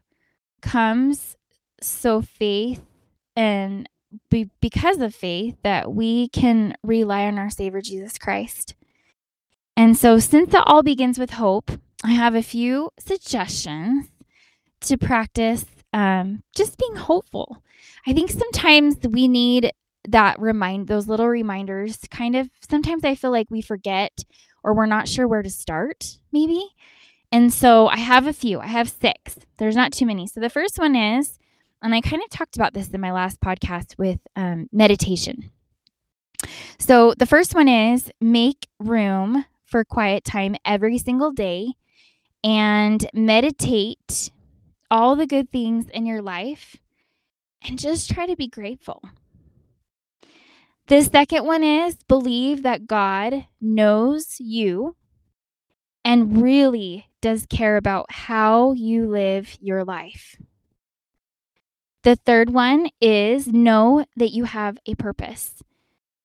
comes 0.61 1.35
so 1.81 2.21
faith 2.21 2.81
and 3.35 3.89
be, 4.29 4.49
because 4.61 4.99
of 4.99 5.15
faith 5.15 5.55
that 5.63 5.93
we 5.93 6.29
can 6.29 6.75
rely 6.83 7.25
on 7.25 7.37
our 7.37 7.49
Savior 7.49 7.81
Jesus 7.81 8.17
Christ. 8.17 8.75
And 9.77 9.97
so, 9.97 10.19
since 10.19 10.53
it 10.53 10.63
all 10.65 10.83
begins 10.83 11.17
with 11.17 11.31
hope, 11.31 11.71
I 12.03 12.11
have 12.11 12.35
a 12.35 12.43
few 12.43 12.89
suggestions 12.99 14.07
to 14.81 14.97
practice 14.97 15.65
um, 15.93 16.43
just 16.55 16.77
being 16.77 16.95
hopeful. 16.95 17.63
I 18.05 18.13
think 18.13 18.31
sometimes 18.31 18.97
we 19.07 19.27
need 19.27 19.71
that 20.07 20.39
remind 20.39 20.87
those 20.87 21.07
little 21.07 21.27
reminders. 21.27 21.97
Kind 22.09 22.35
of 22.35 22.49
sometimes 22.67 23.03
I 23.03 23.15
feel 23.15 23.31
like 23.31 23.47
we 23.49 23.61
forget 23.61 24.23
or 24.63 24.73
we're 24.73 24.85
not 24.85 25.07
sure 25.07 25.27
where 25.27 25.43
to 25.43 25.49
start, 25.49 26.17
maybe. 26.31 26.67
And 27.31 27.53
so 27.53 27.87
I 27.87 27.97
have 27.97 28.27
a 28.27 28.33
few. 28.33 28.59
I 28.59 28.67
have 28.67 28.89
six. 28.89 29.37
There's 29.57 29.75
not 29.75 29.93
too 29.93 30.05
many. 30.05 30.27
So 30.27 30.39
the 30.39 30.49
first 30.49 30.77
one 30.77 30.95
is, 30.95 31.39
and 31.81 31.95
I 31.95 32.01
kind 32.01 32.21
of 32.23 32.29
talked 32.29 32.55
about 32.55 32.73
this 32.73 32.89
in 32.89 33.01
my 33.01 33.11
last 33.11 33.39
podcast 33.41 33.97
with 33.97 34.19
um, 34.35 34.67
meditation. 34.71 35.51
So 36.79 37.13
the 37.17 37.25
first 37.25 37.53
one 37.53 37.67
is 37.67 38.11
make 38.19 38.67
room 38.79 39.45
for 39.65 39.83
quiet 39.83 40.23
time 40.23 40.55
every 40.65 40.97
single 40.97 41.31
day 41.31 41.73
and 42.43 43.05
meditate 43.13 44.31
all 44.89 45.15
the 45.15 45.27
good 45.27 45.51
things 45.51 45.88
in 45.89 46.05
your 46.05 46.21
life 46.21 46.75
and 47.63 47.79
just 47.79 48.11
try 48.11 48.25
to 48.25 48.35
be 48.35 48.47
grateful. 48.47 49.01
The 50.88 51.03
second 51.03 51.45
one 51.45 51.63
is 51.63 51.95
believe 52.07 52.63
that 52.63 52.88
God 52.88 53.45
knows 53.61 54.35
you 54.39 54.95
and 56.03 56.41
really 56.41 57.07
does 57.21 57.45
care 57.45 57.77
about 57.77 58.11
how 58.11 58.73
you 58.73 59.07
live 59.07 59.57
your 59.61 59.85
life. 59.85 60.35
The 62.03 62.15
third 62.15 62.50
one 62.50 62.89
is 63.00 63.48
know 63.48 64.05
that 64.15 64.31
you 64.31 64.46
have 64.46 64.77
a 64.88 64.96
purpose. 64.96 65.62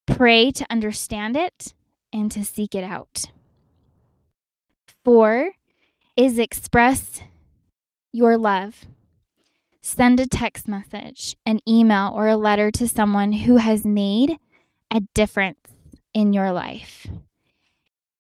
Pray 0.07 0.51
to 0.53 0.67
understand 0.71 1.37
it 1.37 1.75
and 2.13 2.33
to 2.33 2.45
seek 2.45 2.75
it 2.75 2.85
out. 2.85 3.27
Four 5.05 5.53
is 6.17 6.39
express 6.39 7.21
your 8.11 8.39
love. 8.39 8.87
Send 9.83 10.19
a 10.19 10.27
text 10.27 10.67
message, 10.67 11.37
an 11.45 11.61
email, 11.69 12.11
or 12.15 12.27
a 12.27 12.37
letter 12.37 12.71
to 12.73 12.89
someone 12.89 13.33
who 13.33 13.59
has 13.59 13.85
made 13.85 14.39
a 14.91 15.03
difference 15.15 15.61
in 16.15 16.33
your 16.33 16.51
life. 16.53 17.07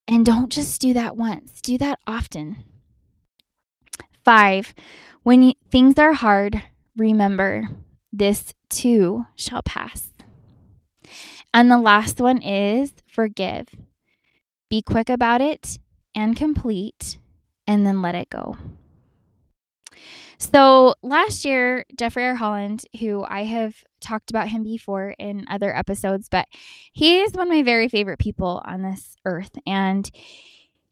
And 0.06 0.24
don't 0.24 0.52
just 0.52 0.80
do 0.80 0.92
that 0.92 1.16
once, 1.16 1.60
do 1.60 1.78
that 1.78 1.98
often. 2.06 2.58
Five, 4.24 4.74
when 5.22 5.42
you, 5.42 5.54
things 5.70 5.98
are 5.98 6.12
hard, 6.12 6.62
remember 6.96 7.68
this 8.12 8.54
too 8.68 9.26
shall 9.36 9.62
pass. 9.62 10.10
And 11.52 11.70
the 11.70 11.78
last 11.78 12.20
one 12.20 12.42
is 12.42 12.92
forgive. 13.06 13.68
Be 14.68 14.82
quick 14.82 15.08
about 15.08 15.40
it 15.40 15.78
and 16.14 16.36
complete, 16.36 17.18
and 17.66 17.86
then 17.86 18.02
let 18.02 18.14
it 18.14 18.30
go. 18.30 18.56
So 20.38 20.94
last 21.02 21.44
year, 21.44 21.84
Jeffrey 21.96 22.24
R. 22.24 22.34
Holland, 22.34 22.84
who 23.00 23.24
I 23.24 23.44
have 23.44 23.74
talked 24.00 24.30
about 24.30 24.48
him 24.48 24.62
before 24.62 25.14
in 25.18 25.46
other 25.48 25.74
episodes, 25.74 26.28
but 26.30 26.46
he 26.92 27.20
is 27.20 27.32
one 27.32 27.48
of 27.48 27.52
my 27.54 27.62
very 27.62 27.88
favorite 27.88 28.18
people 28.18 28.62
on 28.64 28.82
this 28.82 29.16
earth. 29.24 29.52
And 29.66 30.10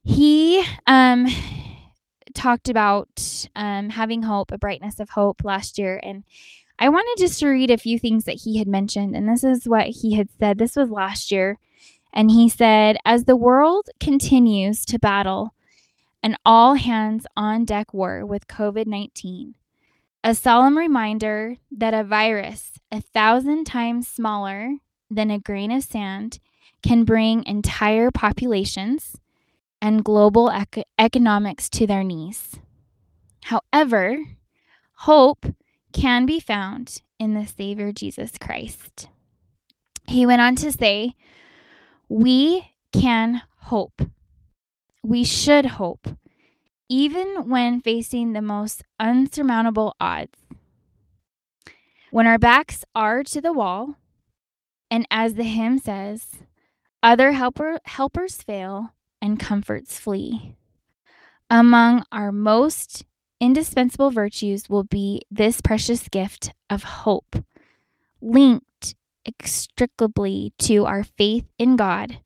he 0.02 0.64
um, 0.86 1.26
talked 2.35 2.68
about 2.68 3.47
um, 3.57 3.90
having 3.90 4.23
hope, 4.23 4.53
a 4.53 4.59
brightness 4.59 5.01
of 5.01 5.11
hope 5.11 5.44
last 5.44 5.79
year. 5.79 6.01
And 6.03 6.25
I 6.79 6.88
wanted 6.88 7.23
just 7.23 7.38
to 7.40 7.49
read 7.49 7.70
a 7.70 7.79
few 7.79 7.99
things 7.99 8.25
that 8.25 8.40
he 8.42 8.59
had 8.59 8.68
mentioned. 8.68 9.16
And 9.16 9.29
this 9.29 9.44
is 9.44 9.68
what 9.68 9.87
he 9.87 10.14
had 10.14 10.29
said. 10.38 10.59
This 10.59 10.77
was 10.77 10.90
last 10.90 11.31
year. 11.31 11.59
And 12.12 12.31
he 12.31 12.49
said, 12.49 12.97
As 13.05 13.25
the 13.25 13.37
world 13.37 13.88
continues 14.01 14.85
to 14.87 14.99
battle 14.99 15.55
an 16.23 16.37
all 16.47 16.75
hands 16.75 17.27
on 17.37 17.64
deck 17.66 17.92
war 17.92 18.25
with 18.25 18.49
COVID 18.49 18.87
19. 18.87 19.55
A 20.23 20.35
solemn 20.35 20.79
reminder 20.79 21.59
that 21.70 21.92
a 21.92 22.03
virus 22.03 22.73
a 22.90 23.03
thousand 23.03 23.64
times 23.64 24.09
smaller 24.09 24.77
than 25.11 25.31
a 25.31 25.38
grain 25.38 25.70
of 25.70 25.85
sand 25.85 26.38
can 26.83 27.05
bring 27.05 27.44
entire 27.44 28.11
populations 28.11 29.16
and 29.80 30.04
global 30.04 30.48
ec- 30.50 30.87
economics 30.98 31.68
to 31.70 31.87
their 31.87 32.04
knees. 32.04 32.56
However, 33.44 34.18
hope 34.94 35.46
can 35.92 36.26
be 36.26 36.40
found 36.40 37.02
in 37.18 37.34
the 37.34 37.46
Savior 37.46 37.92
Jesus 37.92 38.32
Christ. 38.40 39.08
He 40.06 40.26
went 40.26 40.40
on 40.42 40.56
to 40.56 40.72
say, 40.72 41.14
We 42.08 42.72
can 42.92 43.42
hope 43.58 44.02
we 45.04 45.22
should 45.22 45.66
hope, 45.66 46.08
even 46.88 47.48
when 47.48 47.80
facing 47.80 48.32
the 48.32 48.40
most 48.40 48.82
unsurmountable 48.98 49.94
odds. 50.00 50.38
When 52.10 52.26
our 52.26 52.38
backs 52.38 52.84
are 52.94 53.22
to 53.24 53.40
the 53.40 53.52
wall, 53.52 53.96
and 54.90 55.06
as 55.10 55.34
the 55.34 55.44
hymn 55.44 55.78
says, 55.78 56.26
other 57.02 57.32
helper, 57.32 57.80
helpers 57.84 58.40
fail 58.40 58.94
and 59.24 59.40
comforts 59.40 59.98
flee. 59.98 60.54
Among 61.48 62.04
our 62.12 62.30
most 62.30 63.06
indispensable 63.40 64.10
virtues 64.10 64.68
will 64.68 64.84
be 64.84 65.22
this 65.30 65.62
precious 65.62 66.10
gift 66.10 66.52
of 66.68 66.82
hope, 66.82 67.37
linked 68.20 68.94
inextricably 69.24 70.52
to 70.58 70.84
our 70.84 71.04
faith 71.04 71.46
in 71.58 71.76
God 71.76 72.18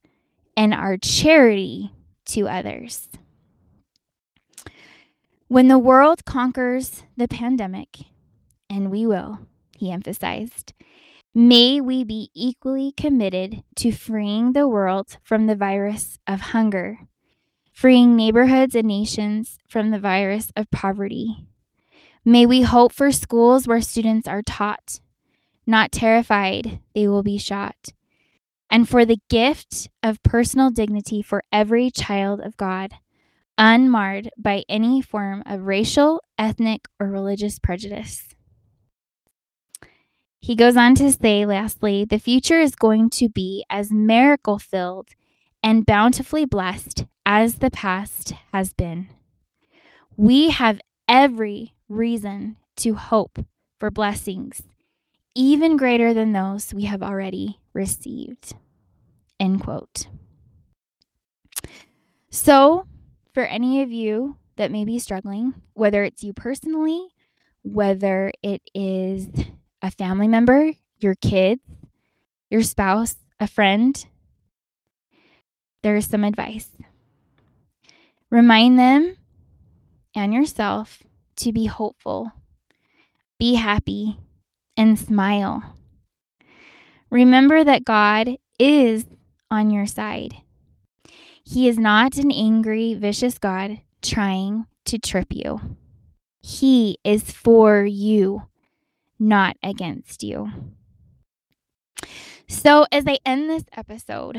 and 0.57 0.75
our 0.75 0.97
charity 0.97 1.93
to 2.27 2.49
others. 2.49 3.09
When 5.47 5.69
the 5.69 5.79
world 5.79 6.25
conquers 6.25 7.05
the 7.17 7.29
pandemic, 7.29 7.99
and 8.69 8.91
we 8.91 9.07
will, 9.07 9.39
he 9.77 9.93
emphasized, 9.93 10.75
may 11.35 11.81
we 11.81 12.05
be 12.05 12.31
equally 12.35 12.93
committed 12.93 13.63
to 13.77 13.93
freeing 13.93 14.53
the 14.53 14.69
world 14.69 15.19
from 15.23 15.47
the 15.47 15.57
virus 15.57 16.19
of 16.27 16.41
hunger, 16.41 16.99
freeing 17.73 18.17
neighborhoods 18.17 18.75
and 18.75 18.89
nations 18.89 19.59
from 19.69 19.91
the 19.91 20.01
virus 20.01 20.51
of 20.57 20.71
poverty. 20.71 21.47
May 22.25 22.45
we 22.45 22.63
hope 22.63 22.93
for 22.93 23.13
schools 23.13 23.67
where 23.67 23.81
students 23.81 24.27
are 24.27 24.43
taught, 24.43 25.01
not 25.67 25.93
terrified 25.93 26.81
they 26.95 27.07
will 27.07 27.23
be 27.23 27.39
shot, 27.39 27.93
and 28.71 28.89
for 28.89 29.05
the 29.05 29.21
gift 29.31 29.89
of 30.03 30.23
personal 30.23 30.71
dignity 30.71 31.23
for 31.23 31.45
every 31.53 31.91
child 31.91 32.41
of 32.41 32.57
God, 32.57 32.95
unmarred 33.57 34.31
by 34.37 34.65
any 34.69 35.01
form 35.01 35.43
of 35.47 35.67
racial, 35.67 36.23
ethnic, 36.37 36.87
or 37.01 37.07
religious 37.07 37.59
prejudice. 37.59 38.29
He 40.41 40.55
goes 40.55 40.77
on 40.77 40.95
to 40.97 41.13
say, 41.13 41.45
lastly, 41.45 42.05
the 42.05 42.19
future 42.19 42.61
is 42.61 42.75
going 42.75 43.11
to 43.11 43.29
be 43.29 43.65
as 43.69 43.91
miracle 43.91 44.59
filled 44.59 45.11
and 45.63 45.85
bountifully 45.85 46.45
blessed 46.45 47.05
as 47.27 47.57
the 47.57 47.71
past 47.71 48.33
has 48.53 48.73
been. 48.73 49.09
We 50.17 50.51
have 50.51 50.81
every 51.09 51.75
reason 51.89 52.57
to 52.77 52.95
hope 52.95 53.45
for 53.79 53.91
blessings 53.91 54.63
even 55.39 55.77
greater 55.77 56.13
than 56.13 56.33
those 56.33 56.75
we 56.75 56.87
have 56.87 57.01
already 57.01 57.61
received. 57.73 58.55
End 59.39 59.63
quote. 59.63 60.09
So, 62.31 62.87
for 63.33 63.45
any 63.45 63.81
of 63.83 63.93
you 63.93 64.37
that 64.57 64.73
may 64.73 64.85
be 64.85 64.99
struggling, 64.99 65.55
whether 65.75 66.03
it's 66.03 66.25
you 66.25 66.33
personally, 66.33 67.07
whether 67.63 68.33
it 68.43 68.63
is 68.75 69.29
a 69.83 69.91
family 69.91 70.29
member, 70.29 70.73
your 70.99 71.15
kids, 71.15 71.63
your 72.51 72.63
spouse, 72.63 73.17
a 73.41 73.47
friend, 73.47 74.07
there 75.83 75.97
is 75.97 76.07
some 76.07 76.25
advice. 76.25 76.69
Remind 78.31 78.79
them 78.79 79.17
and 80.15 80.35
yourself 80.35 81.03
to 81.37 81.53
be 81.53 81.67
hopeful, 81.67 82.33
be 83.39 83.55
happy, 83.55 84.19
and 84.77 84.99
smile. 84.99 85.77
Remember 87.11 87.65
that 87.65 87.85
God 87.85 88.37
is 88.59 89.07
on 89.51 89.71
your 89.71 89.87
side. 89.87 90.35
He 91.45 91.69
is 91.69 91.79
not 91.79 92.17
an 92.17 92.31
angry, 92.31 92.95
vicious 92.95 93.39
God 93.39 93.81
trying 94.03 94.67
to 94.85 94.99
trip 94.99 95.29
you. 95.31 95.61
He 96.41 96.99
is 97.05 97.31
for 97.31 97.85
you, 97.85 98.43
not 99.19 99.57
against 99.63 100.23
you. 100.23 100.51
So, 102.49 102.87
as 102.91 103.05
I 103.07 103.19
end 103.27 103.51
this 103.51 103.65
episode, 103.77 104.39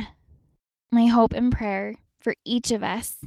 my 0.91 1.05
hope 1.05 1.33
and 1.33 1.51
prayer 1.51 1.95
for 2.19 2.33
each 2.43 2.71
of 2.71 2.83
us 2.83 3.17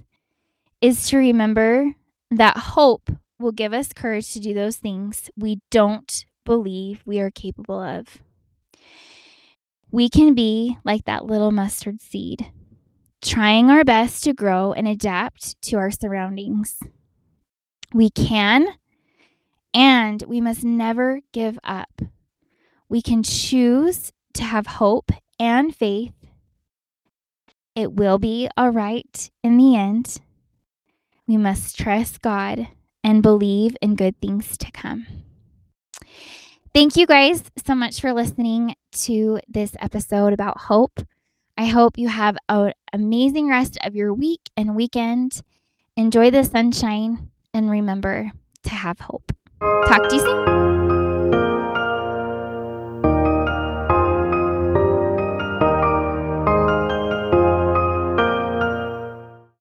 is 0.81 1.09
to 1.09 1.17
remember 1.17 1.95
that 2.31 2.57
hope 2.57 3.11
will 3.38 3.53
give 3.53 3.73
us 3.73 3.93
courage 3.93 4.33
to 4.33 4.41
do 4.41 4.55
those 4.55 4.77
things 4.77 5.31
we 5.37 5.61
don't 5.71 6.25
believe 6.45 7.03
we 7.07 7.21
are 7.21 7.31
capable 7.31 7.81
of. 7.81 8.19
We 9.91 10.09
can 10.09 10.35
be 10.35 10.79
like 10.85 11.05
that 11.05 11.27
little 11.27 11.53
mustard 11.53 12.01
seed, 12.01 12.51
trying 13.21 13.71
our 13.71 13.85
best 13.85 14.25
to 14.25 14.33
grow 14.33 14.73
and 14.73 14.88
adapt 14.88 15.61
to 15.62 15.77
our 15.77 15.91
surroundings. 15.91 16.81
We 17.93 18.09
can, 18.09 18.67
and 20.12 20.22
we 20.29 20.42
must 20.42 20.62
never 20.62 21.20
give 21.33 21.59
up. 21.64 22.03
We 22.88 23.01
can 23.01 23.22
choose 23.22 24.12
to 24.35 24.42
have 24.44 24.66
hope 24.66 25.11
and 25.38 25.75
faith. 25.75 26.12
It 27.75 27.94
will 27.94 28.18
be 28.18 28.51
all 28.55 28.68
right 28.70 29.31
in 29.42 29.57
the 29.57 29.75
end. 29.75 30.20
We 31.27 31.38
must 31.38 31.79
trust 31.79 32.20
God 32.20 32.68
and 33.03 33.22
believe 33.22 33.75
in 33.81 33.96
good 33.96 34.20
things 34.20 34.59
to 34.59 34.70
come. 34.70 35.07
Thank 36.75 36.96
you 36.96 37.07
guys 37.07 37.42
so 37.64 37.75
much 37.75 38.01
for 38.01 38.12
listening 38.12 38.75
to 39.05 39.40
this 39.48 39.75
episode 39.81 40.35
about 40.35 40.59
hope. 40.59 41.01
I 41.57 41.66
hope 41.66 41.96
you 41.96 42.09
have 42.09 42.37
an 42.51 42.75
amazing 42.92 43.48
rest 43.48 43.79
of 43.83 43.94
your 43.94 44.12
week 44.12 44.42
and 44.59 44.77
weekend. 44.77 45.40
Enjoy 45.96 46.31
the 46.31 46.44
sunshine 46.44 47.31
and 47.55 47.70
remember 47.70 48.33
to 48.64 48.70
have 48.70 49.01
hope. 49.01 49.33
Talk 49.62 50.09
to 50.09 50.16
you 50.16 50.20
soon. 50.20 51.02